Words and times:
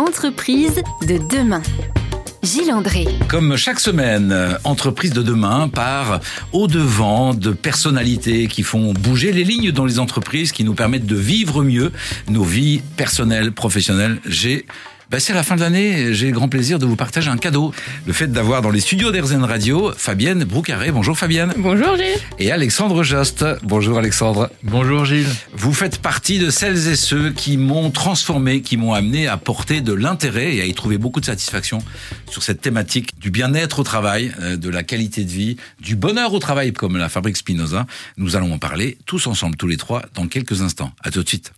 Entreprise 0.00 0.82
de 1.06 1.18
demain. 1.28 1.60
Gilles 2.42 2.72
André. 2.72 3.06
Comme 3.28 3.58
chaque 3.58 3.78
semaine, 3.78 4.34
Entreprise 4.64 5.12
de 5.12 5.22
demain 5.22 5.68
part 5.68 6.20
au 6.52 6.68
devant 6.68 7.34
de 7.34 7.50
personnalités 7.50 8.46
qui 8.46 8.62
font 8.62 8.94
bouger 8.94 9.30
les 9.30 9.44
lignes 9.44 9.72
dans 9.72 9.84
les 9.84 9.98
entreprises, 9.98 10.52
qui 10.52 10.64
nous 10.64 10.72
permettent 10.72 11.04
de 11.04 11.16
vivre 11.16 11.62
mieux 11.62 11.92
nos 12.30 12.44
vies 12.44 12.80
personnelles, 12.96 13.52
professionnelles. 13.52 14.20
J'ai 14.24 14.64
bah, 15.10 15.18
c'est 15.18 15.32
la 15.32 15.42
fin 15.42 15.56
de 15.56 15.60
l'année. 15.60 16.14
J'ai 16.14 16.26
le 16.26 16.32
grand 16.32 16.48
plaisir 16.48 16.78
de 16.78 16.86
vous 16.86 16.96
partager 16.96 17.28
un 17.28 17.36
cadeau. 17.36 17.72
Le 18.06 18.12
fait 18.12 18.28
d'avoir 18.28 18.62
dans 18.62 18.70
les 18.70 18.80
studios 18.80 19.10
d'Airzen 19.10 19.42
Radio 19.42 19.92
Fabienne 19.96 20.44
Broucaré. 20.44 20.92
Bonjour 20.92 21.18
Fabienne. 21.18 21.52
Bonjour 21.56 21.96
Gilles. 21.96 22.18
Et 22.38 22.52
Alexandre 22.52 23.02
Jost. 23.02 23.44
Bonjour 23.64 23.98
Alexandre. 23.98 24.50
Bonjour 24.62 25.04
Gilles. 25.04 25.26
Vous 25.52 25.72
faites 25.72 25.98
partie 25.98 26.38
de 26.38 26.50
celles 26.50 26.86
et 26.88 26.96
ceux 26.96 27.30
qui 27.30 27.56
m'ont 27.56 27.90
transformé, 27.90 28.62
qui 28.62 28.76
m'ont 28.76 28.92
amené 28.92 29.26
à 29.26 29.36
porter 29.36 29.80
de 29.80 29.92
l'intérêt 29.92 30.54
et 30.54 30.62
à 30.62 30.66
y 30.66 30.74
trouver 30.74 30.96
beaucoup 30.96 31.20
de 31.20 31.26
satisfaction 31.26 31.78
sur 32.30 32.44
cette 32.44 32.60
thématique 32.60 33.18
du 33.18 33.32
bien-être 33.32 33.80
au 33.80 33.82
travail, 33.82 34.32
euh, 34.40 34.56
de 34.56 34.68
la 34.68 34.84
qualité 34.84 35.24
de 35.24 35.30
vie, 35.30 35.56
du 35.80 35.96
bonheur 35.96 36.32
au 36.32 36.38
travail 36.38 36.72
comme 36.72 36.96
la 36.96 37.08
fabrique 37.08 37.36
Spinoza. 37.36 37.86
Nous 38.16 38.36
allons 38.36 38.52
en 38.52 38.58
parler 38.58 38.96
tous 39.06 39.26
ensemble, 39.26 39.56
tous 39.56 39.66
les 39.66 39.76
trois, 39.76 40.02
dans 40.14 40.28
quelques 40.28 40.62
instants. 40.62 40.92
À 41.02 41.10
tout 41.10 41.22
de 41.22 41.28
suite. 41.28 41.52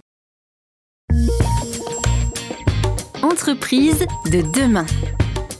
Entreprise 3.43 4.07
de 4.31 4.41
demain. 4.41 4.87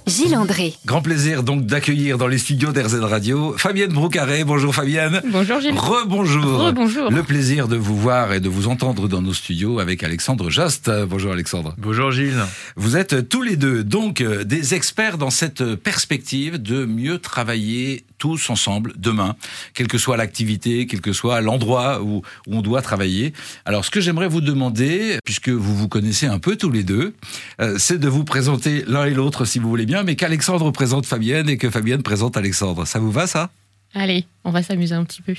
Gilles 0.07 0.37
André. 0.37 0.75
Grand 0.85 1.01
plaisir 1.01 1.43
donc 1.43 1.67
d'accueillir 1.67 2.19
dans 2.19 2.27
les 2.27 2.39
studios 2.39 2.73
d'RZ 2.73 3.01
Radio 3.01 3.55
Fabienne 3.57 3.93
Broucaré. 3.93 4.45
Bonjour 4.45 4.75
Fabienne. 4.75 5.23
Bonjour 5.31 5.61
Gilles. 5.61 5.79
Rebonjour. 5.79 6.59
Rebonjour. 6.59 7.11
Le 7.11 7.23
plaisir 7.23 7.69
de 7.69 7.77
vous 7.77 7.97
voir 7.97 8.33
et 8.33 8.41
de 8.41 8.49
vous 8.49 8.67
entendre 8.69 9.09
dans 9.09 9.23
nos 9.23 9.33
studios 9.33 9.79
avec 9.79 10.03
Alexandre 10.03 10.51
Jost. 10.51 10.91
Bonjour 11.09 11.33
Alexandre. 11.33 11.75
Bonjour 11.79 12.11
Gilles. 12.11 12.45
Vous 12.77 12.97
êtes 12.97 13.29
tous 13.29 13.43
les 13.43 13.57
deux 13.57 13.85
donc 13.85 14.21
euh, 14.21 14.45
des 14.45 14.75
experts 14.75 15.19
dans 15.19 15.31
cette 15.31 15.75
perspective 15.77 16.61
de 16.61 16.85
mieux 16.85 17.19
travailler 17.19 18.05
tous 18.23 18.51
ensemble 18.51 18.93
demain, 18.97 19.35
quelle 19.75 19.89
que 19.89 19.99
soit 19.99 20.17
l'activité, 20.17 20.87
quel 20.87 21.01
que 21.01 21.13
soit 21.13 21.41
l'endroit 21.41 22.03
où, 22.03 22.23
où, 22.47 22.57
on 22.57 22.63
doit 22.63 22.81
travailler. 22.81 23.33
Alors 23.65 23.85
ce 23.85 23.91
que 23.91 24.01
j'aimerais 24.01 24.29
vous 24.29 24.41
demander, 24.41 25.19
puisque 25.25 25.49
vous 25.49 25.77
vous 25.77 25.89
connaissez 25.89 26.27
un 26.27 26.39
peu 26.39 26.55
tous 26.55 26.71
les 26.71 26.85
deux, 26.85 27.15
euh, 27.61 27.77
c'est 27.79 27.99
de 27.99 28.09
vous 28.09 28.23
présenter 28.23 28.85
l'un 28.87 29.07
et 29.07 29.11
l'autre 29.11 29.45
si 29.45 29.59
vous 29.59 29.69
voulez 29.69 29.87
bien, 29.87 29.92
mais 30.03 30.17
qu'Alexandre 30.17 30.71
présente 30.71 31.05
Fabienne 31.05 31.49
et 31.51 31.59
que 31.59 31.69
Fabienne 31.69 32.03
présente 32.03 32.37
Alexandre. 32.37 32.87
Ça 32.87 32.99
vous 32.99 33.11
va 33.11 33.27
ça? 33.27 33.51
Allez, 33.95 34.25
on 34.45 34.51
va 34.51 34.63
s'amuser 34.63 34.95
un 34.95 35.05
petit 35.05 35.21
peu. 35.21 35.35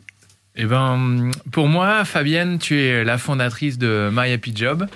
eh 0.56 0.64
ben, 0.64 1.30
pour 1.52 1.68
moi, 1.68 2.06
Fabienne, 2.06 2.58
tu 2.58 2.80
es 2.80 3.04
la 3.04 3.18
fondatrice 3.18 3.76
de 3.76 4.10
My 4.10 4.32
Happy 4.32 4.52
Job. 4.56 4.86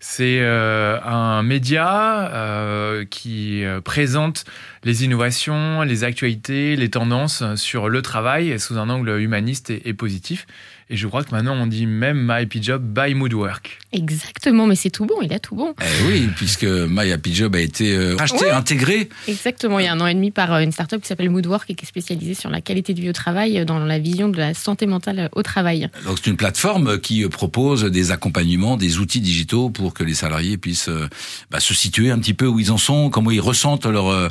C'est 0.00 0.40
euh, 0.40 1.00
un 1.02 1.42
média 1.42 2.30
euh, 2.32 3.04
qui 3.04 3.64
euh, 3.64 3.80
présente 3.80 4.44
les 4.84 5.04
innovations, 5.04 5.82
les 5.82 6.04
actualités, 6.04 6.76
les 6.76 6.90
tendances 6.90 7.42
sur 7.56 7.88
le 7.88 8.02
travail 8.02 8.58
sous 8.60 8.78
un 8.78 8.88
angle 8.90 9.18
humaniste 9.20 9.70
et, 9.70 9.82
et 9.88 9.94
positif. 9.94 10.46
Et 10.90 10.96
je 10.98 11.06
crois 11.06 11.24
que 11.24 11.30
maintenant, 11.34 11.54
on 11.54 11.66
dit 11.66 11.86
même 11.86 12.20
My 12.28 12.42
Happy 12.42 12.62
Job 12.62 12.82
by 12.82 13.14
Moodwork. 13.14 13.78
Exactement, 13.92 14.66
mais 14.66 14.74
c'est 14.76 14.90
tout 14.90 15.06
bon, 15.06 15.14
il 15.22 15.32
a 15.32 15.38
tout 15.38 15.54
bon. 15.56 15.74
Eh 15.80 16.06
oui, 16.06 16.28
puisque 16.36 16.64
My 16.64 17.10
Happy 17.10 17.34
Job 17.34 17.56
a 17.56 17.60
été 17.60 17.96
euh, 17.96 18.16
racheté, 18.16 18.44
Ouais. 18.44 18.50
intégré. 18.50 19.08
Exactement, 19.26 19.78
il 19.78 19.86
y 19.86 19.88
a 19.88 19.92
un 19.94 20.00
an 20.00 20.06
et 20.06 20.12
demi 20.14 20.30
par 20.30 20.52
euh, 20.52 20.60
une 20.60 20.72
startup 20.72 21.00
qui 21.00 21.08
s'appelle 21.08 21.30
Moodwork 21.30 21.70
et 21.70 21.74
qui 21.74 21.86
est 21.86 21.88
spécialisée 21.88 22.34
sur 22.34 22.50
la 22.50 22.60
qualité 22.60 22.92
de 22.92 23.00
vie 23.00 23.08
au 23.08 23.14
travail, 23.14 23.58
euh, 23.58 23.64
dans 23.64 23.78
la 23.78 23.98
vision 23.98 24.28
de 24.28 24.36
la 24.36 24.52
santé 24.52 24.84
mentale 24.84 25.18
euh, 25.20 25.28
au 25.32 25.42
travail. 25.42 25.88
Donc 26.04 26.18
c'est 26.22 26.28
une 26.30 26.36
plateforme 26.36 26.98
qui 27.00 27.26
propose 27.30 27.84
des 27.84 28.10
accompagnements, 28.10 28.76
des 28.76 28.98
outils 28.98 29.22
digitaux 29.22 29.70
pour 29.70 29.94
que 29.94 30.04
les 30.04 30.14
salariés 30.14 30.58
puissent 30.58 30.90
euh, 30.90 31.08
bah, 31.50 31.60
se 31.60 31.72
situer 31.72 32.10
un 32.10 32.18
petit 32.18 32.34
peu 32.34 32.46
où 32.46 32.60
ils 32.60 32.70
en 32.70 32.76
sont, 32.78 33.08
comment 33.08 33.30
ils 33.30 33.40
ressentent 33.40 33.86
leur 33.86 34.08
euh, 34.08 34.28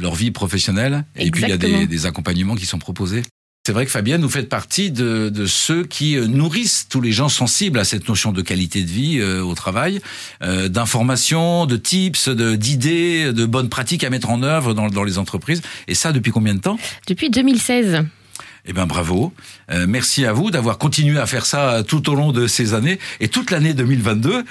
leur 0.00 0.14
vie 0.14 0.30
professionnelle. 0.30 1.04
Et 1.16 1.30
puis 1.30 1.42
il 1.42 1.48
y 1.48 1.52
a 1.52 1.56
des, 1.56 2.06
accompagnements 2.06 2.54
qui 2.54 2.66
sont 2.66 2.78
proposés. 2.78 3.22
C'est 3.64 3.72
vrai 3.72 3.84
que 3.84 3.92
Fabienne, 3.92 4.22
vous 4.22 4.28
faites 4.28 4.48
partie 4.48 4.90
de, 4.90 5.28
de 5.28 5.46
ceux 5.46 5.84
qui 5.84 6.16
euh, 6.16 6.26
nourrissent 6.26 6.88
tous 6.88 7.00
les 7.00 7.12
gens 7.12 7.28
sensibles 7.28 7.78
à 7.78 7.84
cette 7.84 8.08
notion 8.08 8.32
de 8.32 8.42
qualité 8.42 8.82
de 8.82 8.90
vie 8.90 9.20
euh, 9.20 9.40
au 9.40 9.54
travail, 9.54 10.00
euh, 10.42 10.68
d'informations, 10.68 11.66
de 11.66 11.76
tips, 11.76 12.28
de- 12.28 12.56
d'idées, 12.56 13.32
de, 13.32 13.46
bonnes 13.46 13.68
pratiques 13.68 14.02
à 14.02 14.10
mettre 14.10 14.30
en 14.30 14.42
œuvre 14.42 14.74
dans, 14.74 14.88
dans 14.88 15.04
les 15.04 15.16
entreprises. 15.16 15.62
Et 15.86 15.94
ça 15.94 16.10
depuis 16.10 16.32
combien 16.32 16.54
de 16.54 16.60
temps? 16.60 16.76
Depuis 17.06 17.30
2016. 17.30 18.04
Eh 18.64 18.72
bien, 18.72 18.86
bravo. 18.86 19.32
Euh, 19.70 19.86
merci 19.88 20.24
à 20.24 20.32
vous 20.32 20.50
d'avoir 20.50 20.78
continué 20.78 21.18
à 21.18 21.26
faire 21.26 21.46
ça 21.46 21.82
tout 21.86 22.08
au 22.10 22.14
long 22.14 22.32
de 22.32 22.46
ces 22.46 22.74
années 22.74 22.98
et 23.20 23.28
toute 23.28 23.50
l'année 23.50 23.74
2022. 23.74 24.44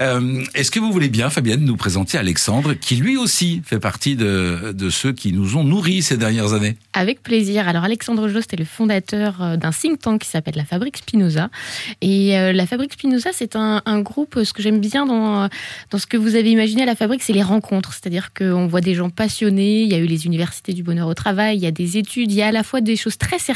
Euh, 0.00 0.44
Est-ce 0.54 0.70
que 0.70 0.80
vous 0.80 0.92
voulez 0.92 1.08
bien, 1.08 1.30
Fabienne, 1.30 1.64
nous 1.64 1.76
présenter 1.76 2.18
Alexandre, 2.18 2.74
qui 2.74 2.96
lui 2.96 3.16
aussi 3.16 3.62
fait 3.64 3.78
partie 3.78 4.16
de, 4.16 4.72
de 4.76 4.90
ceux 4.90 5.12
qui 5.12 5.32
nous 5.32 5.56
ont 5.56 5.64
nourris 5.64 6.02
ces 6.02 6.18
dernières 6.18 6.52
années? 6.52 6.76
Avec 6.92 7.22
plaisir. 7.22 7.66
Alors 7.66 7.84
Alexandre 7.84 8.28
Jost 8.28 8.52
est 8.52 8.56
le 8.56 8.64
fondateur 8.64 9.42
euh, 9.42 9.56
d'un 9.56 9.70
think 9.70 9.98
tank 9.98 10.20
qui 10.20 10.28
s'appelle 10.28 10.54
la 10.56 10.64
Fabrique 10.64 10.98
Spinoza. 10.98 11.48
Et 12.02 12.38
euh, 12.38 12.52
la 12.52 12.66
Fabrique 12.66 12.92
Spinoza, 12.92 13.30
c'est 13.32 13.56
un, 13.56 13.80
groupe, 14.00 14.36
euh, 14.36 14.44
ce 14.44 14.52
que 14.52 14.62
j'aime 14.62 14.78
bien 14.78 15.06
dans, 15.06 15.48
dans 15.90 15.98
ce 15.98 16.06
que 16.06 16.16
vous 16.16 16.36
avez 16.36 16.50
imaginé 16.50 16.82
à 16.82 16.86
la 16.86 16.94
Fabrique, 16.94 17.22
c'est 17.22 17.32
les 17.32 17.42
rencontres. 17.42 17.94
C'est-à-dire 17.94 18.32
qu'on 18.34 18.66
voit 18.66 18.82
des 18.82 18.94
gens 18.94 19.08
passionnés, 19.08 19.82
il 19.82 19.90
y 19.90 19.94
a 19.94 19.98
eu 19.98 20.06
les 20.06 20.26
universités 20.26 20.74
du 20.74 20.82
bonheur 20.82 21.08
au 21.08 21.14
travail, 21.14 21.56
il 21.56 21.62
y 21.62 21.66
a 21.66 21.70
des 21.70 21.96
études, 21.96 22.30
il 22.30 22.36
y 22.36 22.42
a 22.42 22.48
à 22.48 22.52
la 22.52 22.62
fois 22.62 22.80
des 22.82 22.96
choses 22.96 23.16
très 23.16 23.38
sérieuses, 23.38 23.53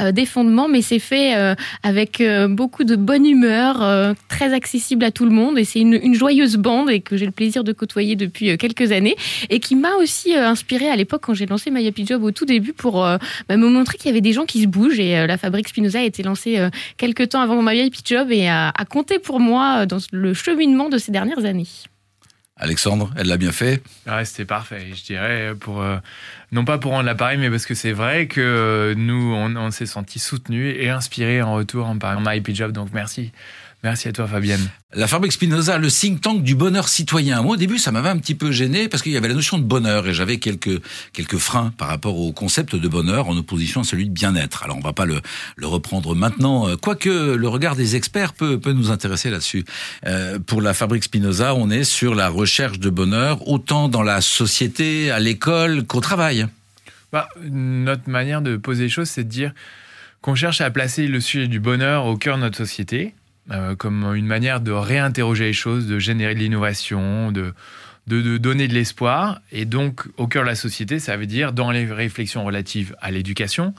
euh, 0.00 0.12
des 0.12 0.26
fondements, 0.26 0.68
mais 0.68 0.82
c'est 0.82 0.98
fait 0.98 1.34
euh, 1.36 1.54
avec 1.82 2.20
euh, 2.20 2.48
beaucoup 2.48 2.84
de 2.84 2.96
bonne 2.96 3.26
humeur, 3.26 4.14
très 4.28 4.52
accessible 4.52 5.04
à 5.04 5.10
tout 5.10 5.24
le 5.24 5.30
monde. 5.30 5.58
Et 5.58 5.64
c'est 5.64 5.80
une, 5.80 6.14
joyeuse 6.14 6.56
bande 6.56 6.90
et 6.90 7.00
que 7.00 7.16
j'ai 7.16 7.24
le 7.24 7.32
plaisir 7.32 7.64
de 7.64 7.72
côtoyer 7.72 8.16
depuis 8.16 8.56
quelques 8.58 8.92
années 8.92 9.16
et 9.48 9.60
qui 9.60 9.76
m'a 9.76 9.94
aussi 9.94 10.36
euh, 10.36 10.48
inspiré 10.48 10.88
à 10.88 10.96
l'époque 10.96 11.22
quand 11.24 11.34
j'ai 11.34 11.46
lancé 11.46 11.70
My 11.70 11.86
Happy 11.86 12.04
Job 12.04 12.24
au 12.24 12.30
tout 12.30 12.44
début 12.44 12.72
pour 12.72 12.94
bah, 13.48 13.56
me 13.56 13.68
montrer 13.68 13.96
qu'il 13.96 14.06
y 14.06 14.10
avait 14.10 14.20
des 14.20 14.32
gens 14.32 14.44
qui 14.44 14.62
se 14.62 14.66
bougent 14.66 14.98
et 14.98 15.26
la 15.26 15.38
fabrique 15.38 15.68
Spinoza 15.68 16.00
a 16.00 16.02
été 16.02 16.22
lancée 16.22 16.58
quelques 16.96 17.30
temps 17.30 17.40
avant 17.40 17.62
My 17.62 17.80
Happy 17.80 18.00
Job 18.04 18.30
et 18.30 18.48
a, 18.48 18.72
compté 18.90 19.18
pour 19.18 19.40
moi 19.40 19.86
dans 19.86 19.98
le 20.12 20.34
cheminement 20.34 20.88
de 20.88 20.98
ces 20.98 21.12
dernières 21.12 21.44
années. 21.44 21.66
Alexandre, 22.60 23.10
elle 23.16 23.26
l'a 23.28 23.38
bien 23.38 23.52
fait. 23.52 23.82
Ouais, 24.06 24.24
c'était 24.26 24.44
parfait, 24.44 24.88
je 24.94 25.02
dirais, 25.02 25.54
pour, 25.58 25.80
euh, 25.80 25.96
non 26.52 26.66
pas 26.66 26.76
pour 26.76 26.92
rendre 26.92 27.06
l'appareil, 27.06 27.38
mais 27.38 27.48
parce 27.48 27.64
que 27.64 27.74
c'est 27.74 27.92
vrai 27.92 28.26
que 28.26 28.40
euh, 28.40 28.94
nous, 28.94 29.34
on, 29.34 29.70
s'est 29.70 29.86
sentis 29.86 30.18
soutenus 30.18 30.76
et 30.78 30.90
inspirés 30.90 31.40
en 31.40 31.54
retour 31.54 31.86
en 31.86 31.94
de 31.94 32.28
My 32.28 32.54
Job. 32.54 32.72
Donc 32.72 32.90
merci. 32.92 33.32
Merci 33.82 34.08
à 34.08 34.12
toi, 34.12 34.26
Fabienne. 34.26 34.60
La 34.92 35.06
Fabrique 35.06 35.32
Spinoza, 35.32 35.78
le 35.78 35.88
think 35.88 36.20
tank 36.20 36.42
du 36.42 36.54
bonheur 36.54 36.86
citoyen. 36.86 37.40
Moi, 37.42 37.54
au 37.54 37.56
début, 37.56 37.78
ça 37.78 37.92
m'avait 37.92 38.10
un 38.10 38.18
petit 38.18 38.34
peu 38.34 38.50
gêné 38.50 38.88
parce 38.88 39.02
qu'il 39.02 39.12
y 39.12 39.16
avait 39.16 39.28
la 39.28 39.34
notion 39.34 39.56
de 39.56 39.62
bonheur 39.62 40.06
et 40.06 40.12
j'avais 40.12 40.36
quelques 40.36 40.82
quelques 41.14 41.38
freins 41.38 41.72
par 41.78 41.88
rapport 41.88 42.18
au 42.18 42.30
concept 42.32 42.76
de 42.76 42.88
bonheur 42.88 43.28
en 43.28 43.36
opposition 43.38 43.80
à 43.80 43.84
celui 43.84 44.06
de 44.06 44.12
bien-être. 44.12 44.64
Alors, 44.64 44.76
on 44.76 44.82
va 44.82 44.92
pas 44.92 45.06
le 45.06 45.22
le 45.56 45.66
reprendre 45.66 46.14
maintenant, 46.14 46.68
euh, 46.68 46.76
quoique 46.76 47.08
le 47.08 47.48
regard 47.48 47.74
des 47.74 47.96
experts 47.96 48.34
peut 48.34 48.60
peut 48.60 48.72
nous 48.72 48.90
intéresser 48.90 49.30
là-dessus. 49.30 49.64
Euh, 50.06 50.38
pour 50.38 50.60
la 50.60 50.74
Fabrique 50.74 51.04
Spinoza, 51.04 51.54
on 51.54 51.70
est 51.70 51.84
sur 51.84 52.14
la 52.14 52.28
recherche 52.28 52.80
de 52.80 52.90
bonheur 52.90 53.48
autant 53.48 53.88
dans 53.88 54.02
la 54.02 54.20
société, 54.20 55.10
à 55.10 55.20
l'école 55.20 55.84
qu'au 55.84 56.00
travail. 56.00 56.46
Bah, 57.12 57.28
notre 57.50 58.10
manière 58.10 58.42
de 58.42 58.56
poser 58.56 58.84
les 58.84 58.88
choses, 58.90 59.08
c'est 59.08 59.24
de 59.24 59.30
dire 59.30 59.52
qu'on 60.20 60.34
cherche 60.34 60.60
à 60.60 60.70
placer 60.70 61.06
le 61.06 61.20
sujet 61.20 61.48
du 61.48 61.60
bonheur 61.60 62.04
au 62.04 62.16
cœur 62.16 62.36
de 62.36 62.42
notre 62.42 62.58
société, 62.58 63.14
euh, 63.50 63.74
comme 63.74 64.14
une 64.14 64.26
manière 64.26 64.60
de 64.60 64.72
réinterroger 64.72 65.44
les 65.44 65.52
choses, 65.52 65.86
de 65.86 65.98
générer 65.98 66.34
de 66.34 66.40
l'innovation, 66.40 67.32
de, 67.32 67.52
de, 68.06 68.38
donner 68.38 68.68
de 68.68 68.74
l'espoir. 68.74 69.40
Et 69.52 69.64
donc, 69.64 70.06
au 70.16 70.26
cœur 70.26 70.42
de 70.42 70.48
la 70.48 70.54
société, 70.54 70.98
ça 70.98 71.16
veut 71.16 71.26
dire 71.26 71.52
dans 71.52 71.70
les 71.70 71.86
réflexions 71.86 72.44
relatives 72.44 72.94
à 73.00 73.10
l'éducation, 73.10 73.74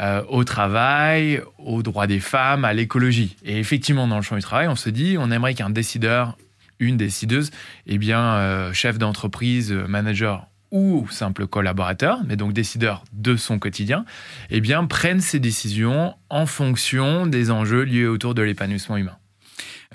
euh, 0.00 0.22
au 0.28 0.44
travail, 0.44 1.40
aux 1.58 1.82
droits 1.82 2.06
des 2.06 2.20
femmes, 2.20 2.64
à 2.64 2.72
l'écologie. 2.72 3.36
Et 3.44 3.58
effectivement, 3.58 4.08
dans 4.08 4.16
le 4.16 4.22
champ 4.22 4.36
du 4.36 4.42
travail, 4.42 4.68
on 4.68 4.76
se 4.76 4.90
dit, 4.90 5.16
on 5.18 5.30
aimerait 5.30 5.54
qu'un 5.54 5.70
décideur, 5.70 6.36
une 6.80 6.96
décideuse, 6.96 7.50
eh 7.86 7.98
bien, 7.98 8.20
euh, 8.20 8.72
chef 8.72 8.98
d'entreprise, 8.98 9.72
manager 9.72 10.48
ou 10.74 11.06
simple 11.08 11.46
collaborateur, 11.46 12.18
mais 12.26 12.36
donc 12.36 12.52
décideur 12.52 13.04
de 13.12 13.36
son 13.36 13.60
quotidien, 13.60 14.04
eh 14.50 14.60
bien, 14.60 14.84
prenne 14.84 15.20
ses 15.20 15.38
décisions 15.38 16.14
en 16.28 16.46
fonction 16.46 17.26
des 17.26 17.52
enjeux 17.52 17.82
liés 17.82 18.06
autour 18.06 18.34
de 18.34 18.42
l'épanouissement 18.42 18.96
humain. 18.96 19.16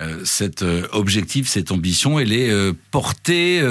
Euh, 0.02 0.22
cet 0.24 0.62
euh, 0.62 0.88
objectif, 0.94 1.50
cette 1.50 1.74
ambition, 1.74 2.18
elle 2.18 2.32
est 2.32 2.50
euh, 2.50 2.72
portée, 2.92 3.62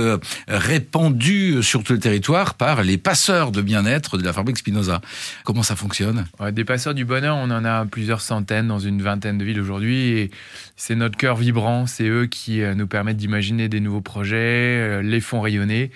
répandue 0.49 1.63
sur 1.63 1.83
tout 1.83 1.95
le 1.95 1.99
territoire 1.99 2.55
par 2.55 2.83
les 2.83 2.99
passeurs 2.99 3.53
de 3.53 3.63
bien-être 3.63 4.19
de 4.19 4.25
la 4.25 4.35
fabrique 4.35 4.59
Spinoza. 4.59 5.01
Comment 5.45 5.63
ça 5.63 5.77
fonctionne? 5.77 6.27
Des 6.53 6.65
passeurs 6.67 6.93
du 6.93 7.07
bonheur, 7.07 7.37
on 7.37 7.51
en 7.51 7.65
a 7.65 7.87
plusieurs 7.87 8.21
centaines 8.21 8.69
dans 8.69 8.79
une 8.79 9.01
vingtaine 9.01 9.39
de 9.39 9.45
villes 9.47 9.61
aujourd'hui. 9.61 10.11
Et 10.11 10.31
c'est 10.77 10.95
notre 10.95 11.17
cœur 11.17 11.37
vibrant, 11.37 11.87
c'est 11.87 12.09
eux 12.09 12.27
qui 12.27 12.61
nous 12.77 12.87
permettent 12.87 13.17
d'imaginer 13.17 13.71
des 13.71 13.81
nouveaux 13.81 14.03
projets, 14.03 15.03
les 15.03 15.21
font 15.21 15.41
rayonner. 15.41 15.91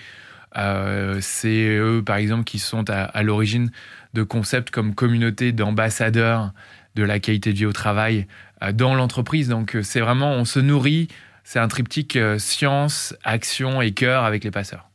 Euh, 0.57 1.19
c'est 1.21 1.77
eux, 1.77 2.03
par 2.05 2.17
exemple, 2.17 2.43
qui 2.43 2.59
sont 2.59 2.89
à, 2.89 3.03
à 3.03 3.23
l'origine 3.23 3.71
de 4.13 4.23
concepts 4.23 4.69
comme 4.71 4.95
communauté 4.95 5.51
d'ambassadeurs 5.51 6.51
de 6.95 7.03
la 7.03 7.19
qualité 7.19 7.53
de 7.53 7.57
vie 7.57 7.65
au 7.65 7.73
travail 7.73 8.27
euh, 8.61 8.71
dans 8.71 8.95
l'entreprise. 8.95 9.49
Donc, 9.49 9.75
euh, 9.75 9.83
c'est 9.83 9.99
vraiment, 9.99 10.31
on 10.31 10.45
se 10.45 10.59
nourrit 10.59 11.07
c'est 11.45 11.59
un 11.59 11.67
triptyque 11.67 12.17
science, 12.37 13.13
action 13.25 13.81
et 13.81 13.91
cœur 13.91 14.23
avec 14.23 14.45
les 14.45 14.51
passeurs. 14.51 14.89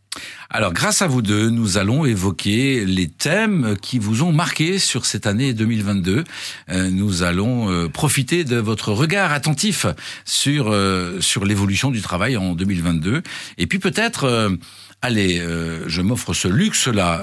Alors, 0.50 0.72
grâce 0.72 1.02
à 1.02 1.06
vous 1.06 1.20
deux, 1.20 1.50
nous 1.50 1.76
allons 1.76 2.06
évoquer 2.06 2.86
les 2.86 3.06
thèmes 3.06 3.76
qui 3.82 3.98
vous 3.98 4.22
ont 4.22 4.32
marqué 4.32 4.78
sur 4.78 5.04
cette 5.04 5.26
année 5.26 5.52
2022. 5.52 6.24
Euh, 6.70 6.90
nous 6.90 7.22
allons 7.22 7.70
euh, 7.70 7.88
profiter 7.90 8.44
de 8.44 8.56
votre 8.56 8.92
regard 8.92 9.32
attentif 9.32 9.84
sur 10.24 10.68
euh, 10.68 11.20
sur 11.20 11.44
l'évolution 11.44 11.90
du 11.90 12.00
travail 12.00 12.38
en 12.38 12.54
2022, 12.54 13.22
et 13.58 13.66
puis 13.66 13.78
peut-être 13.78 14.56
allez, 15.02 15.40
je 15.86 16.02
m'offre 16.02 16.32
ce 16.32 16.48
luxe-là 16.48 17.22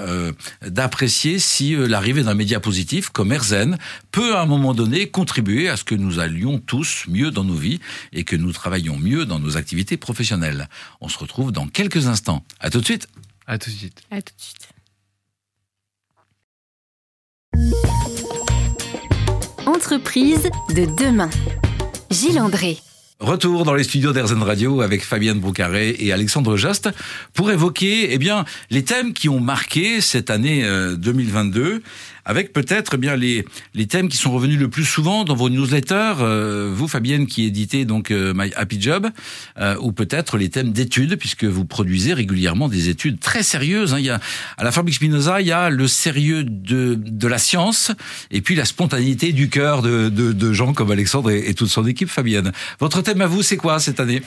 d'apprécier 0.66 1.40
si 1.40 1.76
l'arrivée 1.76 2.24
d'un 2.24 2.34
média 2.34 2.60
positif 2.60 3.10
comme 3.10 3.34
Erzen 3.34 3.78
peut 4.12 4.36
à 4.36 4.42
un 4.42 4.46
moment 4.46 4.74
donné 4.74 5.10
contribuer 5.10 5.68
à 5.68 5.76
ce 5.76 5.84
que 5.84 5.96
nous 5.96 6.20
allions 6.20 6.60
tous 6.60 7.06
mieux 7.10 7.32
dans 7.32 7.44
nos 7.44 7.56
vies 7.56 7.80
et 8.14 8.24
que 8.24 8.36
nous 8.36 8.54
travaillions 8.54 8.98
mieux 8.98 9.26
dans 9.26 9.40
nos 9.40 9.58
activités 9.58 9.98
professionnelles. 9.98 10.70
On 11.02 11.10
se 11.10 11.18
retrouve 11.18 11.52
dans 11.52 11.68
quelques 11.68 12.08
instants. 12.08 12.46
À 12.60 12.70
tout 12.70 12.80
de 12.80 12.86
suite. 12.86 13.10
À 13.48 13.60
tout 13.60 13.70
de 13.70 13.76
suite. 13.76 14.02
À 14.10 14.22
tout 14.22 14.34
de 14.36 14.42
suite. 14.42 14.70
Entreprise 19.68 20.50
de 20.70 20.86
demain. 20.98 21.30
Gilles 22.10 22.40
André. 22.40 22.80
Retour 23.20 23.64
dans 23.64 23.76
les 23.76 23.84
studios 23.84 24.14
d'Airzen 24.14 24.42
Radio 24.42 24.82
avec 24.82 25.04
Fabienne 25.04 25.40
Broucaré 25.40 25.96
et 26.00 26.12
Alexandre 26.12 26.58
Jost 26.58 26.90
pour 27.34 27.50
évoquer 27.52 28.14
eh 28.14 28.18
bien 28.18 28.46
les 28.72 28.84
thèmes 28.84 29.14
qui 29.14 29.30
ont 29.30 29.40
marqué 29.40 30.02
cette 30.02 30.30
année 30.30 30.68
2022 30.98 31.82
avec 32.26 32.54
peut-être 32.54 32.96
eh 32.96 32.98
bien 32.98 33.16
les 33.16 33.46
les 33.74 33.86
thèmes 33.88 34.10
qui 34.10 34.18
sont 34.18 34.32
revenus 34.32 34.60
le 34.60 34.70
plus 34.70 34.84
souvent 34.84 35.24
dans 35.24 35.36
vos 35.36 35.50
newsletters, 35.50 36.16
euh, 36.20 36.72
vous 36.74 36.88
Fabienne 36.88 37.28
qui 37.28 37.46
éditez 37.46 37.86
donc 37.86 38.12
euh, 38.12 38.34
My 38.36 38.52
Happy 38.56 38.82
Job, 38.82 39.10
euh, 39.60 39.76
ou 39.80 39.92
peut-être 39.92 40.38
les 40.38 40.50
thèmes 40.50 40.72
d'études 40.72 41.18
puisque 41.18 41.44
vous 41.44 41.66
produisez 41.66 42.14
régulièrement 42.14 42.68
des 42.68 42.90
études 42.90 43.20
très 43.20 43.44
sérieuses. 43.44 43.94
Hein. 43.94 44.00
Il 44.00 44.06
y 44.06 44.10
a 44.10 44.20
à 44.58 44.64
la 44.64 44.72
Fabrique 44.72 44.96
Spinoza, 44.96 45.42
il 45.42 45.48
y 45.48 45.52
a 45.52 45.70
le 45.70 45.88
sérieux 45.88 46.44
de 46.44 46.96
de 46.96 47.28
la 47.28 47.38
science 47.38 47.92
et 48.32 48.42
puis 48.42 48.56
la 48.56 48.66
spontanéité 48.66 49.32
du 49.32 49.50
cœur 49.50 49.82
de, 49.82 50.10
de, 50.10 50.54
gens 50.54 50.74
comme 50.74 50.92
Alexandre 50.92 51.32
et, 51.32 51.50
et, 51.50 51.54
toute 51.54 51.70
son 51.70 51.86
équipe. 51.86 52.10
Fabienne, 52.10 52.52
votre 52.80 53.02
thème 53.02 53.22
à 53.22 53.28
vous, 53.28 53.42
c'est 53.42 53.58
quoi 53.58 53.80
cette 53.80 54.00
année? 54.00 54.22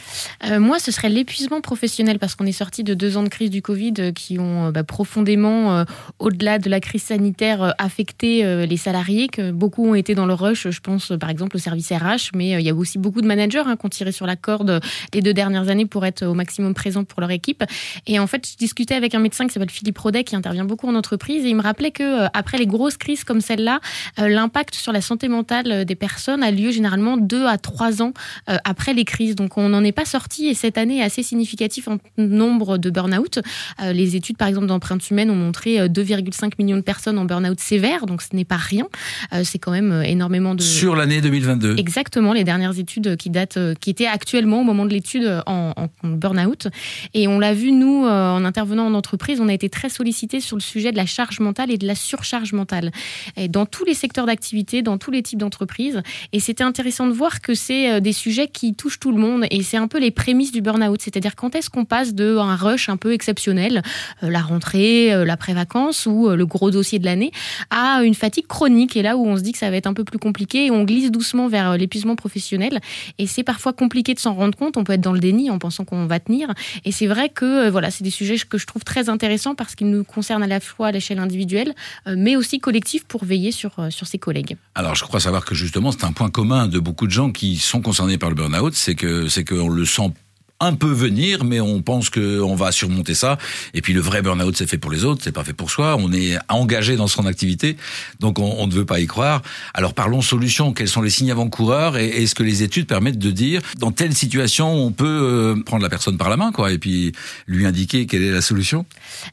Moi, 0.58 0.78
ce 0.78 0.92
serait 0.92 1.08
l'épuisement 1.08 1.60
professionnel 1.60 2.18
parce 2.18 2.34
qu'on 2.34 2.44
est 2.44 2.52
sorti 2.52 2.84
de 2.84 2.94
deux 2.94 3.16
ans 3.16 3.22
de 3.22 3.28
crise 3.28 3.50
du 3.50 3.62
Covid 3.62 4.12
qui 4.14 4.38
ont 4.38 4.70
bah, 4.70 4.84
profondément, 4.84 5.84
au-delà 6.18 6.58
de 6.58 6.68
la 6.68 6.80
crise 6.80 7.04
sanitaire, 7.04 7.74
affecté 7.88 8.44
euh, 8.44 8.66
les 8.66 8.76
salariés, 8.76 9.28
que 9.28 9.50
beaucoup 9.50 9.88
ont 9.88 9.94
été 9.94 10.14
dans 10.14 10.26
le 10.26 10.34
rush, 10.34 10.68
je 10.68 10.80
pense 10.80 11.14
par 11.18 11.30
exemple 11.30 11.56
au 11.56 11.58
service 11.58 11.90
RH, 11.90 12.32
mais 12.34 12.54
euh, 12.54 12.60
il 12.60 12.66
y 12.66 12.68
a 12.68 12.74
aussi 12.74 12.98
beaucoup 12.98 13.22
de 13.22 13.26
managers 13.26 13.62
hein, 13.64 13.76
qui 13.76 13.86
ont 13.86 13.88
tiré 13.88 14.12
sur 14.12 14.26
la 14.26 14.36
corde 14.36 14.80
les 15.14 15.22
deux 15.22 15.32
dernières 15.32 15.70
années 15.70 15.86
pour 15.86 16.04
être 16.04 16.22
au 16.26 16.34
maximum 16.34 16.74
présents 16.74 17.04
pour 17.04 17.22
leur 17.22 17.30
équipe. 17.30 17.64
Et 18.06 18.18
en 18.18 18.26
fait, 18.26 18.46
je 18.46 18.58
discutais 18.58 18.94
avec 18.94 19.14
un 19.14 19.20
médecin 19.20 19.46
qui 19.46 19.54
s'appelle 19.54 19.70
Philippe 19.70 19.96
Rodet, 19.96 20.22
qui 20.22 20.36
intervient 20.36 20.66
beaucoup 20.66 20.86
en 20.86 20.94
entreprise, 20.94 21.46
et 21.46 21.48
il 21.48 21.56
me 21.56 21.62
rappelait 21.62 21.90
que 21.90 22.24
euh, 22.24 22.28
après 22.34 22.58
les 22.58 22.66
grosses 22.66 22.98
crises 22.98 23.24
comme 23.24 23.40
celle-là, 23.40 23.80
l'impact 24.18 24.74
sur 24.74 24.92
la 24.92 25.00
santé 25.00 25.28
mentale 25.28 25.86
des 25.86 25.94
personnes 25.94 26.42
a 26.42 26.50
lieu 26.50 26.70
généralement 26.70 27.16
deux 27.16 27.46
à 27.46 27.56
trois 27.56 28.02
ans 28.02 28.12
après 28.46 28.92
les 28.92 29.04
crises. 29.04 29.34
Donc 29.34 29.56
on 29.56 29.70
n'en 29.70 29.82
est 29.82 29.92
pas 29.92 30.04
sorti, 30.04 30.48
et 30.48 30.54
cette 30.54 30.76
année 30.76 30.98
est 30.98 31.02
assez 31.02 31.22
significatif 31.22 31.88
en 31.88 31.96
nombre 32.18 32.76
de 32.76 32.90
burn-out. 32.90 33.40
Les 33.82 34.16
études, 34.16 34.36
par 34.36 34.48
exemple, 34.48 34.66
d'empreintes 34.66 35.08
humaines 35.10 35.30
ont 35.30 35.36
montré 35.36 35.88
2,5 35.88 36.52
millions 36.58 36.76
de 36.76 36.82
personnes 36.82 37.18
en 37.18 37.24
burn-out 37.24 37.58
sévère 37.60 37.77
donc 38.06 38.22
ce 38.22 38.34
n'est 38.34 38.44
pas 38.44 38.56
rien. 38.56 38.86
Euh, 39.32 39.42
c'est 39.44 39.58
quand 39.58 39.70
même 39.70 39.92
euh, 39.92 40.02
énormément 40.02 40.54
de... 40.54 40.62
Sur 40.62 40.96
l'année 40.96 41.20
2022 41.20 41.76
Exactement, 41.78 42.32
les 42.32 42.44
dernières 42.44 42.78
études 42.78 43.16
qui 43.16 43.30
datent, 43.30 43.56
euh, 43.56 43.74
qui 43.74 43.90
étaient 43.90 44.06
actuellement 44.06 44.60
au 44.60 44.64
moment 44.64 44.84
de 44.84 44.90
l'étude 44.90 45.42
en, 45.46 45.72
en 45.76 46.08
burn-out. 46.08 46.68
Et 47.14 47.28
on 47.28 47.38
l'a 47.38 47.54
vu, 47.54 47.72
nous, 47.72 48.04
en 48.06 48.44
intervenant 48.44 48.86
en 48.86 48.94
entreprise, 48.94 49.40
on 49.40 49.48
a 49.48 49.52
été 49.52 49.68
très 49.68 49.88
sollicités 49.88 50.40
sur 50.40 50.56
le 50.56 50.62
sujet 50.62 50.92
de 50.92 50.96
la 50.96 51.06
charge 51.06 51.40
mentale 51.40 51.70
et 51.70 51.78
de 51.78 51.86
la 51.86 51.94
surcharge 51.94 52.52
mentale. 52.52 52.90
Et 53.36 53.48
dans 53.48 53.66
tous 53.66 53.84
les 53.84 53.94
secteurs 53.94 54.26
d'activité, 54.26 54.82
dans 54.82 54.98
tous 54.98 55.10
les 55.10 55.22
types 55.22 55.38
d'entreprises. 55.38 56.02
Et 56.32 56.40
c'était 56.40 56.64
intéressant 56.64 57.06
de 57.06 57.12
voir 57.12 57.40
que 57.40 57.54
c'est 57.54 58.00
des 58.00 58.12
sujets 58.12 58.48
qui 58.48 58.74
touchent 58.74 59.00
tout 59.00 59.12
le 59.12 59.18
monde. 59.18 59.44
Et 59.50 59.62
c'est 59.62 59.76
un 59.76 59.88
peu 59.88 59.98
les 59.98 60.10
prémices 60.10 60.52
du 60.52 60.60
burn-out. 60.60 61.00
C'est-à-dire 61.00 61.36
quand 61.36 61.54
est-ce 61.54 61.70
qu'on 61.70 61.84
passe 61.84 62.14
de 62.14 62.36
un 62.36 62.56
rush 62.56 62.88
un 62.88 62.96
peu 62.96 63.12
exceptionnel, 63.12 63.82
la 64.22 64.40
rentrée, 64.40 65.24
l'après-vacances 65.24 66.06
ou 66.06 66.28
le 66.30 66.46
gros 66.46 66.70
dossier 66.70 66.98
de 66.98 67.04
l'année, 67.04 67.32
à 67.70 68.02
une 68.02 68.14
fatigue 68.14 68.46
chronique. 68.46 68.96
Et 68.96 69.02
là 69.02 69.16
où 69.16 69.26
on 69.26 69.36
se 69.36 69.42
dit 69.42 69.52
que 69.52 69.58
ça 69.58 69.70
va 69.70 69.76
être 69.76 69.86
un 69.86 69.94
peu 69.94 70.04
plus 70.04 70.18
compliqué, 70.18 70.66
et 70.66 70.70
on 70.70 70.84
glisse 70.84 71.10
doucement 71.10 71.48
vers 71.48 71.70
euh, 71.70 71.76
l'épuisement 71.76 72.16
professionnel. 72.16 72.80
Et 73.18 73.26
c'est 73.26 73.42
parfois 73.42 73.72
compliqué 73.72 74.14
de 74.14 74.18
s'en 74.18 74.34
rendre 74.34 74.56
compte. 74.56 74.76
On 74.76 74.84
peut 74.84 74.94
être 74.94 75.00
dans 75.00 75.12
le 75.12 75.20
déni 75.20 75.50
en 75.50 75.58
pensant 75.58 75.84
qu'on 75.84 76.06
va 76.06 76.20
tenir. 76.20 76.52
Et 76.84 76.92
c'est 76.92 77.06
vrai 77.06 77.28
que 77.28 77.66
euh, 77.66 77.70
voilà, 77.70 77.90
c'est 77.90 78.04
des 78.04 78.10
sujets 78.10 78.36
que 78.38 78.58
je 78.58 78.66
trouve 78.66 78.84
très 78.84 79.08
intéressants 79.08 79.54
parce 79.54 79.74
qu'ils 79.74 79.90
nous 79.90 80.04
concernent 80.04 80.42
à 80.42 80.46
la 80.46 80.60
fois 80.60 80.88
à 80.88 80.92
l'échelle 80.92 81.18
individuelle, 81.18 81.74
euh, 82.06 82.14
mais 82.16 82.36
aussi 82.36 82.58
collective 82.58 83.04
pour 83.06 83.24
veiller 83.24 83.52
sur, 83.52 83.72
sur 83.90 84.06
ses 84.06 84.18
collègues. 84.18 84.56
Alors, 84.74 84.94
je 84.94 85.04
crois 85.04 85.20
savoir 85.20 85.44
que 85.44 85.54
justement, 85.54 85.92
c'est 85.92 86.04
un 86.04 86.12
point 86.12 86.30
commun 86.30 86.66
de 86.66 86.78
beaucoup 86.78 87.06
de 87.06 87.12
gens 87.12 87.30
qui 87.30 87.56
sont 87.56 87.80
concernés 87.80 88.18
par 88.18 88.28
le 88.28 88.34
burn-out, 88.34 88.74
c'est 88.74 88.94
qu'on 88.94 89.68
le 89.68 89.84
sent 89.84 90.12
un 90.60 90.74
peu 90.74 90.90
venir, 90.90 91.44
mais 91.44 91.60
on 91.60 91.82
pense 91.82 92.10
qu'on 92.10 92.54
va 92.56 92.72
surmonter 92.72 93.14
ça. 93.14 93.38
Et 93.74 93.80
puis 93.80 93.92
le 93.92 94.00
vrai 94.00 94.22
burn-out, 94.22 94.56
c'est 94.56 94.68
fait 94.68 94.78
pour 94.78 94.90
les 94.90 95.04
autres, 95.04 95.20
c'est 95.22 95.32
pas 95.32 95.44
fait 95.44 95.52
pour 95.52 95.70
soi. 95.70 95.96
On 95.98 96.12
est 96.12 96.36
engagé 96.48 96.96
dans 96.96 97.06
son 97.06 97.26
activité, 97.26 97.76
donc 98.18 98.40
on, 98.40 98.66
ne 98.66 98.72
veut 98.72 98.84
pas 98.84 98.98
y 98.98 99.06
croire. 99.06 99.42
Alors 99.72 99.94
parlons 99.94 100.20
solutions. 100.20 100.72
Quels 100.72 100.88
sont 100.88 101.02
les 101.02 101.10
signes 101.10 101.30
avant-coureurs 101.30 101.96
et 101.96 102.08
est-ce 102.22 102.34
que 102.34 102.42
les 102.42 102.64
études 102.64 102.86
permettent 102.86 103.18
de 103.18 103.30
dire 103.30 103.62
dans 103.78 103.92
telle 103.92 104.14
situation 104.14 104.72
on 104.72 104.90
peut 104.90 105.06
euh, 105.06 105.62
prendre 105.62 105.82
la 105.82 105.88
personne 105.88 106.18
par 106.18 106.28
la 106.28 106.36
main, 106.36 106.50
quoi, 106.50 106.72
et 106.72 106.78
puis 106.78 107.12
lui 107.46 107.64
indiquer 107.64 108.06
quelle 108.06 108.22
est 108.22 108.32
la 108.32 108.40
solution 108.40 108.84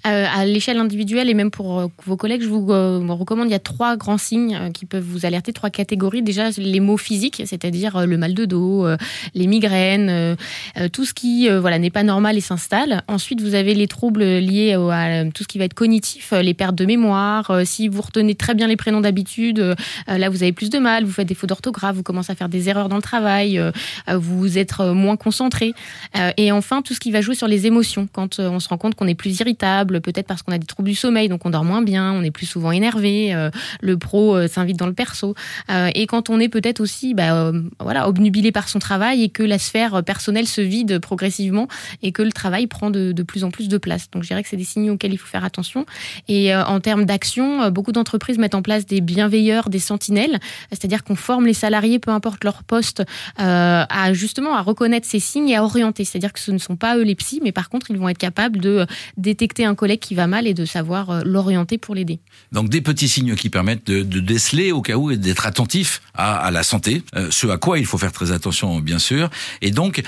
euh, 0.05 0.25
À 0.31 0.45
l'échelle 0.45 0.77
individuelle 0.77 1.29
et 1.29 1.33
même 1.33 1.51
pour 1.51 1.79
euh, 1.79 1.87
vos 2.05 2.17
collègues, 2.17 2.43
je 2.43 2.47
vous 2.47 2.67
recommande. 3.15 3.47
Il 3.47 3.51
y 3.51 3.55
a 3.55 3.59
trois 3.59 3.97
grands 3.97 4.19
signes 4.19 4.71
qui 4.73 4.85
peuvent 4.85 5.03
vous 5.03 5.25
alerter, 5.25 5.53
trois 5.53 5.71
catégories. 5.71 6.21
Déjà 6.21 6.49
les 6.57 6.79
maux 6.79 6.97
physiques, 6.97 7.41
c'est-à-dire 7.45 8.05
le 8.05 8.17
mal 8.17 8.35
de 8.35 8.45
dos, 8.45 8.87
les 9.33 9.47
migraines, 9.47 10.37
tout 10.91 11.05
ce 11.05 11.14
qui 11.15 11.49
euh, 11.49 11.59
voilà 11.59 11.79
n'est 11.79 11.89
pas 11.89 12.03
normal 12.03 12.37
et 12.37 12.41
s'installe. 12.41 13.01
Ensuite, 13.07 13.41
vous 13.41 13.55
avez 13.55 13.73
les 13.73 13.87
troubles 13.87 14.23
liés 14.23 14.73
à 14.73 15.23
tout 15.33 15.43
ce 15.43 15.47
qui 15.47 15.57
va 15.57 15.65
être 15.65 15.73
cognitif, 15.73 16.33
euh, 16.33 16.41
les 16.41 16.53
pertes 16.53 16.75
de 16.75 16.85
mémoire. 16.85 17.49
Euh, 17.49 17.63
si 17.65 17.87
vous 17.87 18.01
retenez 18.01 18.35
très 18.35 18.53
bien 18.53 18.67
les 18.67 18.75
prénoms 18.75 19.01
d'habitude, 19.01 19.75
là 20.07 20.29
vous 20.29 20.43
avez 20.43 20.51
plus 20.51 20.69
de 20.69 20.77
mal. 20.77 21.05
Vous 21.05 21.11
faites 21.11 21.27
des 21.27 21.33
fautes 21.33 21.49
d'orthographe, 21.49 21.95
vous 21.95 22.03
commencez 22.03 22.31
à 22.31 22.35
faire 22.35 22.49
des 22.49 22.69
erreurs 22.69 22.89
dans 22.89 22.97
le 22.97 23.01
travail, 23.01 23.61
vous 24.07 24.57
êtes 24.57 24.77
moins 24.79 25.15
concentré. 25.15 25.73
Et 26.37 26.51
enfin, 26.51 26.81
tout 26.81 26.93
ce 26.93 26.99
qui 26.99 27.11
va 27.11 27.21
jouer 27.21 27.35
sur 27.35 27.47
les 27.47 27.65
émotions. 27.65 28.07
Quand 28.11 28.39
on 28.39 28.59
se 28.59 28.67
rend 28.67 28.77
compte 28.77 28.95
qu'on 28.95 29.07
est 29.07 29.15
plus 29.15 29.39
irritable, 29.39 30.01
peut-être 30.01 30.27
parce 30.27 30.41
qu'on 30.41 30.51
a 30.51 30.57
des 30.57 30.65
troubles 30.65 30.89
du 30.89 30.95
sommeil, 30.95 31.29
donc 31.29 31.45
on 31.45 31.49
dort 31.49 31.63
moins 31.63 31.81
bien, 31.81 32.11
on 32.11 32.23
est 32.23 32.31
plus 32.31 32.45
souvent 32.45 32.71
énervé. 32.71 33.33
Le 33.81 33.97
pro 33.97 34.47
s'invite 34.47 34.77
dans 34.77 34.87
le 34.87 34.93
perso. 34.93 35.35
Et 35.69 36.07
quand 36.07 36.29
on 36.29 36.39
est 36.39 36.49
peut-être 36.49 36.81
aussi, 36.81 37.13
bah, 37.13 37.51
voilà, 37.79 38.09
obnubilé 38.09 38.51
par 38.51 38.67
son 38.67 38.79
travail 38.79 39.23
et 39.23 39.29
que 39.29 39.43
la 39.43 39.59
sphère 39.59 40.03
personnelle 40.03 40.47
se 40.47 40.61
vide 40.61 40.99
progressivement 41.05 41.67
et 42.01 42.11
que 42.11 42.23
le 42.23 42.31
travail 42.31 42.67
prend 42.67 42.89
de, 42.89 43.13
plus 43.23 43.43
en 43.43 43.51
plus 43.51 43.69
de 43.69 43.77
place. 43.77 44.09
Donc 44.11 44.23
je 44.23 44.27
dirais 44.27 44.43
que 44.43 44.49
c'est 44.49 44.57
des 44.57 44.65
signes 44.65 44.89
auxquels 44.89 45.13
il 45.13 45.17
faut 45.17 45.27
faire 45.27 45.45
attention. 45.45 45.85
Et 46.27 46.53
euh, 46.53 46.65
en 46.65 46.79
termes 46.79 47.05
d'action, 47.05 47.61
euh, 47.61 47.69
beaucoup 47.69 47.91
d'entreprises 47.91 48.37
mettent 48.37 48.55
en 48.55 48.61
place 48.61 48.85
des 48.85 49.01
bienveilleurs, 49.01 49.69
des 49.69 49.79
sentinelles, 49.79 50.39
c'est-à-dire 50.71 51.03
qu'on 51.03 51.15
forme 51.15 51.45
les 51.45 51.53
salariés, 51.53 51.99
peu 51.99 52.11
importe 52.11 52.43
leur 52.43 52.63
poste, 52.63 53.03
euh, 53.39 53.85
à 53.87 54.13
justement 54.13 54.55
à 54.55 54.61
reconnaître 54.61 55.07
ces 55.07 55.19
signes 55.19 55.49
et 55.49 55.55
à 55.55 55.63
orienter. 55.63 56.03
C'est-à-dire 56.03 56.33
que 56.33 56.39
ce 56.39 56.51
ne 56.51 56.57
sont 56.57 56.75
pas 56.75 56.97
eux 56.97 57.03
les 57.03 57.15
psys, 57.15 57.39
mais 57.43 57.51
par 57.51 57.69
contre 57.69 57.91
ils 57.91 57.97
vont 57.97 58.09
être 58.09 58.17
capables 58.17 58.59
de 58.59 58.85
détecter 59.17 59.65
un 59.65 59.75
collègue 59.75 59.99
qui 59.99 60.15
va 60.15 60.27
mal 60.27 60.47
et 60.47 60.53
de 60.53 60.65
savoir 60.65 61.23
l'orienter 61.23 61.77
pour 61.77 61.93
l'aider. 61.93 62.19
Donc 62.51 62.69
des 62.69 62.81
petits 62.81 63.07
signes 63.07 63.35
qui 63.35 63.49
permettent 63.49 63.85
de, 63.85 64.01
déceler 64.19 64.71
au 64.71 64.81
cas 64.81 64.95
où 64.95 65.11
et 65.11 65.17
d'être 65.17 65.45
attentif 65.45 66.01
à, 66.15 66.49
la 66.49 66.63
santé, 66.63 67.03
ce 67.29 67.47
à 67.47 67.57
quoi 67.57 67.77
il 67.77 67.85
faut 67.85 67.97
faire 67.97 68.11
très 68.11 68.31
attention 68.31 68.79
bien 68.79 68.99
sûr. 68.99 69.29
Et 69.61 69.71
donc 69.71 70.01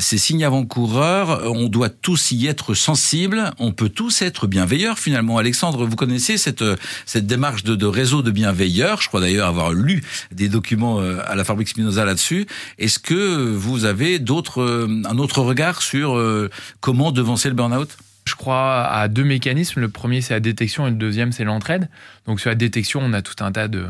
ces 0.00 0.18
signes 0.18 0.44
avant-coureurs, 0.44 1.42
on 1.44 1.68
doit 1.68 1.90
tous 1.90 2.32
y 2.32 2.46
être 2.46 2.74
sensibles, 2.74 3.52
on 3.58 3.72
peut 3.72 3.88
tous 3.88 4.22
être 4.22 4.46
bienveilleurs 4.46 4.98
finalement. 4.98 5.38
Alexandre, 5.38 5.86
vous 5.86 5.96
connaissez 5.96 6.36
cette, 6.36 6.64
cette 7.06 7.26
démarche 7.26 7.64
de, 7.64 7.86
réseau 7.86 8.22
de 8.22 8.30
bienveilleurs, 8.30 9.00
je 9.02 9.08
crois 9.08 9.20
d'ailleurs 9.20 9.46
avoir 9.46 9.72
lu 9.72 10.02
des 10.32 10.48
documents 10.48 11.00
euh, 11.00 11.20
à 11.26 11.34
la 11.34 11.44
Fabrique 11.44 11.68
Spinoza 11.68 12.04
là-dessus. 12.04 12.46
Est-ce 12.78 12.98
que 12.98 13.52
vous 13.54 13.84
avez 13.84 14.18
d'autres, 14.18 14.62
euh, 14.62 15.02
un 15.08 15.18
autre 15.18 15.42
regard 15.42 15.82
sur 15.82 16.16
euh, 16.16 16.50
comment 16.80 17.12
devancer 17.12 17.48
le 17.48 17.54
burn-out? 17.54 17.96
Je 18.26 18.34
crois 18.34 18.84
à 18.84 19.08
deux 19.08 19.24
mécanismes. 19.24 19.80
Le 19.80 19.88
premier, 19.88 20.20
c'est 20.20 20.34
la 20.34 20.40
détection 20.40 20.86
et 20.86 20.90
le 20.90 20.96
deuxième, 20.96 21.32
c'est 21.32 21.44
l'entraide. 21.44 21.88
Donc 22.26 22.40
sur 22.40 22.50
la 22.50 22.54
détection, 22.54 23.00
on 23.02 23.12
a 23.12 23.22
tout 23.22 23.42
un 23.42 23.50
tas 23.50 23.68
de, 23.68 23.86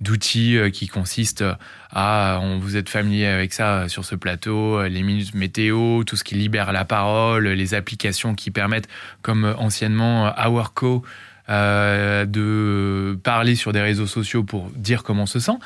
d'outils 0.00 0.56
euh, 0.56 0.70
qui 0.70 0.86
consistent 0.86 1.44
à, 1.90 2.38
on, 2.42 2.58
vous 2.58 2.76
êtes 2.76 2.88
familier 2.88 3.26
avec 3.26 3.52
ça 3.52 3.80
euh, 3.80 3.88
sur 3.88 4.04
ce 4.04 4.14
plateau, 4.14 4.78
euh, 4.78 4.88
les 4.88 5.02
minutes 5.02 5.34
météo, 5.34 6.04
tout 6.04 6.16
ce 6.16 6.24
qui 6.24 6.34
libère 6.34 6.72
la 6.72 6.84
parole, 6.84 7.48
les 7.48 7.74
applications 7.74 8.34
qui 8.34 8.50
permettent, 8.50 8.88
comme 9.22 9.54
anciennement 9.58 10.32
Hourco, 10.38 11.02
euh, 11.50 12.26
de 12.26 13.18
parler 13.22 13.54
sur 13.54 13.72
des 13.72 13.80
réseaux 13.80 14.06
sociaux 14.06 14.44
pour 14.44 14.70
dire 14.76 15.02
comment 15.02 15.22
on 15.22 15.26
se 15.26 15.40
sent. 15.40 15.58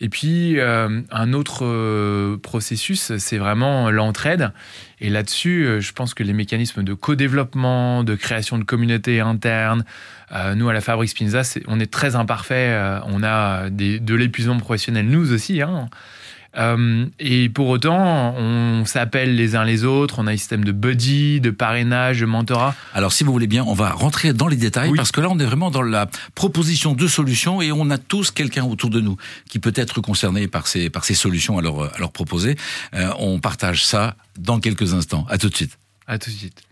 Et 0.00 0.08
puis, 0.08 0.58
euh, 0.58 1.00
un 1.12 1.32
autre 1.32 1.64
euh, 1.64 2.36
processus, 2.38 3.16
c'est 3.18 3.38
vraiment 3.38 3.90
l'entraide. 3.90 4.50
Et 5.00 5.10
là-dessus, 5.10 5.80
je 5.80 5.92
pense 5.92 6.14
que 6.14 6.24
les 6.24 6.32
mécanismes 6.32 6.82
de 6.82 6.92
co-développement, 6.92 8.02
de 8.02 8.16
création 8.16 8.58
de 8.58 8.64
communautés 8.64 9.20
internes, 9.20 9.84
nous, 10.56 10.68
à 10.68 10.72
la 10.72 10.80
Fabrique 10.80 11.10
Spinza, 11.10 11.42
on 11.68 11.78
est 11.78 11.90
très 11.90 12.16
imparfait. 12.16 12.76
on 13.06 13.22
a 13.22 13.70
de 13.70 14.14
l'épuisement 14.14 14.58
professionnel, 14.58 15.06
nous 15.06 15.32
aussi. 15.32 15.62
Hein. 15.62 15.88
Euh, 16.56 17.06
et 17.18 17.48
pour 17.48 17.68
autant, 17.68 18.34
on 18.36 18.84
s'appelle 18.84 19.36
les 19.36 19.54
uns 19.54 19.64
les 19.64 19.84
autres, 19.84 20.18
on 20.18 20.26
a 20.26 20.32
un 20.32 20.36
système 20.36 20.64
de 20.64 20.72
buddy, 20.72 21.40
de 21.40 21.50
parrainage, 21.50 22.20
de 22.20 22.26
mentorat. 22.26 22.74
Alors, 22.94 23.12
si 23.12 23.22
vous 23.24 23.32
voulez 23.32 23.46
bien, 23.46 23.64
on 23.64 23.74
va 23.74 23.90
rentrer 23.90 24.32
dans 24.32 24.48
les 24.48 24.56
détails 24.56 24.90
Oui. 24.90 24.96
parce 24.96 25.12
que 25.12 25.20
là, 25.20 25.28
on 25.30 25.38
est 25.38 25.44
vraiment 25.44 25.70
dans 25.70 25.82
la 25.82 26.08
proposition 26.34 26.94
de 26.94 27.06
solutions 27.06 27.60
et 27.62 27.70
on 27.72 27.90
a 27.90 27.98
tous 27.98 28.30
quelqu'un 28.30 28.64
autour 28.64 28.90
de 28.90 29.00
nous 29.00 29.16
qui 29.48 29.58
peut 29.58 29.72
être 29.76 30.00
concerné 30.00 30.48
par 30.48 30.66
ces, 30.66 30.90
par 30.90 31.04
ces 31.04 31.14
solutions 31.14 31.58
à 31.58 31.62
leur, 31.62 31.94
à 31.94 31.98
leur 31.98 32.12
proposer. 32.12 32.56
Euh, 32.94 33.10
on 33.18 33.40
partage 33.40 33.84
ça 33.84 34.16
dans 34.38 34.58
quelques 34.60 34.94
instants. 34.94 35.26
À 35.28 35.38
tout 35.38 35.48
de 35.48 35.56
suite. 35.56 35.78
À 36.06 36.18
tout 36.18 36.30
de 36.30 36.36
suite. 36.36 36.62